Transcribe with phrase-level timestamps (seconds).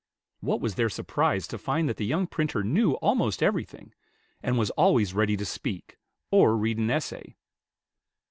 [0.39, 3.93] What was their surprise to find that the young printer knew almost every thing,
[4.41, 5.99] and was always ready to speak,
[6.31, 7.35] or read an essay.